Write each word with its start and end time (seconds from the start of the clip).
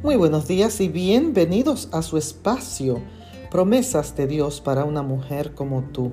Muy 0.00 0.14
buenos 0.14 0.46
días 0.46 0.80
y 0.80 0.86
bienvenidos 0.86 1.88
a 1.90 2.02
su 2.02 2.18
espacio, 2.18 3.02
promesas 3.50 4.14
de 4.14 4.28
Dios 4.28 4.60
para 4.60 4.84
una 4.84 5.02
mujer 5.02 5.54
como 5.56 5.82
tú. 5.82 6.12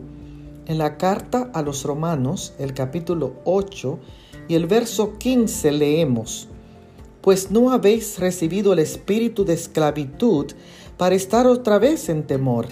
En 0.65 0.79
la 0.79 0.97
carta 0.97 1.51
a 1.53 1.61
los 1.61 1.83
romanos, 1.83 2.55
el 2.57 2.73
capítulo 2.73 3.35
8 3.45 3.99
y 4.47 4.55
el 4.55 4.65
verso 4.65 5.19
15 5.19 5.71
leemos, 5.71 6.47
pues 7.21 7.51
no 7.51 7.71
habéis 7.71 8.17
recibido 8.17 8.73
el 8.73 8.79
espíritu 8.79 9.45
de 9.45 9.53
esclavitud 9.53 10.47
para 10.97 11.13
estar 11.13 11.45
otra 11.45 11.77
vez 11.77 12.09
en 12.09 12.25
temor, 12.25 12.65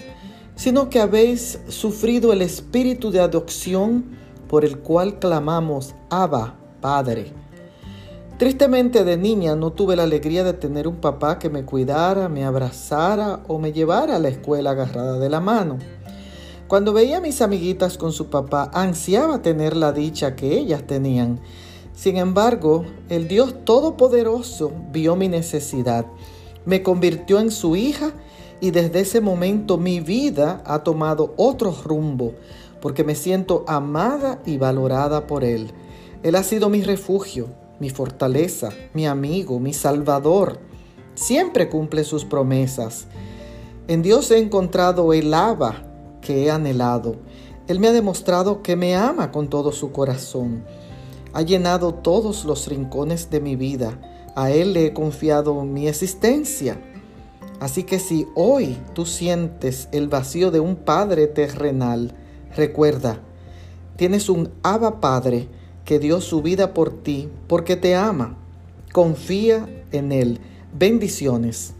sino 0.56 0.90
que 0.90 0.98
habéis 0.98 1.60
sufrido 1.68 2.32
el 2.32 2.42
espíritu 2.42 3.12
de 3.12 3.20
adopción 3.20 4.04
por 4.48 4.64
el 4.64 4.80
cual 4.80 5.20
clamamos, 5.20 5.94
Abba, 6.10 6.56
Padre. 6.80 7.44
Tristemente 8.38 9.04
de 9.04 9.16
niña 9.16 9.54
no 9.54 9.70
tuve 9.70 9.94
la 9.94 10.02
alegría 10.02 10.42
de 10.42 10.54
tener 10.54 10.88
un 10.88 10.96
papá 10.96 11.38
que 11.38 11.48
me 11.48 11.64
cuidara, 11.64 12.28
me 12.28 12.44
abrazara 12.44 13.44
o 13.46 13.60
me 13.60 13.72
llevara 13.72 14.16
a 14.16 14.18
la 14.18 14.28
escuela 14.28 14.72
agarrada 14.72 15.20
de 15.20 15.30
la 15.30 15.38
mano. 15.38 15.78
Cuando 16.66 16.92
veía 16.92 17.18
a 17.18 17.20
mis 17.20 17.40
amiguitas 17.42 17.96
con 17.96 18.10
su 18.10 18.30
papá, 18.30 18.72
ansiaba 18.74 19.40
tener 19.40 19.76
la 19.76 19.92
dicha 19.92 20.34
que 20.34 20.58
ellas 20.58 20.84
tenían. 20.84 21.38
Sin 21.94 22.16
embargo, 22.16 22.84
el 23.08 23.28
Dios 23.28 23.54
Todopoderoso 23.64 24.72
vio 24.90 25.14
mi 25.14 25.28
necesidad, 25.28 26.04
me 26.66 26.82
convirtió 26.82 27.38
en 27.38 27.52
su 27.52 27.76
hija 27.76 28.10
y 28.60 28.72
desde 28.72 29.00
ese 29.00 29.20
momento 29.20 29.78
mi 29.78 30.00
vida 30.00 30.60
ha 30.66 30.80
tomado 30.80 31.34
otro 31.36 31.72
rumbo, 31.84 32.32
porque 32.80 33.04
me 33.04 33.14
siento 33.14 33.64
amada 33.68 34.40
y 34.44 34.56
valorada 34.58 35.28
por 35.28 35.44
Él. 35.44 35.70
Él 36.24 36.34
ha 36.34 36.42
sido 36.42 36.68
mi 36.68 36.82
refugio, 36.82 37.63
mi 37.84 37.90
fortaleza, 37.90 38.70
mi 38.94 39.06
amigo, 39.06 39.60
mi 39.60 39.74
salvador. 39.74 40.58
Siempre 41.14 41.68
cumple 41.68 42.02
sus 42.04 42.24
promesas. 42.24 43.08
En 43.88 44.00
Dios 44.00 44.30
he 44.30 44.38
encontrado 44.38 45.12
el 45.12 45.32
lava 45.32 45.82
que 46.22 46.44
he 46.44 46.50
anhelado. 46.50 47.16
Él 47.68 47.80
me 47.80 47.88
ha 47.88 47.92
demostrado 47.92 48.62
que 48.62 48.74
me 48.74 48.96
ama 48.96 49.30
con 49.30 49.50
todo 49.50 49.70
su 49.70 49.92
corazón. 49.92 50.64
Ha 51.34 51.42
llenado 51.42 51.92
todos 51.92 52.46
los 52.46 52.68
rincones 52.68 53.28
de 53.28 53.42
mi 53.42 53.54
vida. 53.54 54.00
A 54.34 54.50
Él 54.50 54.72
le 54.72 54.86
he 54.86 54.94
confiado 54.94 55.62
mi 55.62 55.86
existencia. 55.86 56.80
Así 57.60 57.82
que 57.82 57.98
si 57.98 58.26
hoy 58.34 58.78
tú 58.94 59.04
sientes 59.04 59.90
el 59.92 60.08
vacío 60.08 60.50
de 60.50 60.60
un 60.60 60.76
Padre 60.76 61.26
terrenal, 61.26 62.14
recuerda, 62.56 63.20
tienes 63.96 64.30
un 64.30 64.54
Abba 64.62 65.00
Padre 65.02 65.50
que 65.84 65.98
dio 65.98 66.20
su 66.20 66.42
vida 66.42 66.74
por 66.74 67.02
ti 67.02 67.28
porque 67.46 67.76
te 67.76 67.94
ama. 67.94 68.36
Confía 68.92 69.68
en 69.92 70.12
Él. 70.12 70.40
Bendiciones. 70.72 71.74